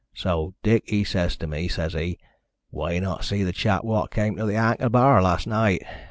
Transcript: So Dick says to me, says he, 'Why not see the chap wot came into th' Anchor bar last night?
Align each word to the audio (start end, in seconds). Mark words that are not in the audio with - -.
So 0.15 0.55
Dick 0.63 0.91
says 1.05 1.37
to 1.37 1.45
me, 1.45 1.67
says 1.67 1.93
he, 1.93 2.17
'Why 2.71 2.97
not 2.97 3.23
see 3.23 3.43
the 3.43 3.53
chap 3.53 3.83
wot 3.83 4.09
came 4.09 4.35
into 4.35 4.51
th' 4.51 4.55
Anchor 4.55 4.89
bar 4.89 5.21
last 5.21 5.45
night? 5.45 5.83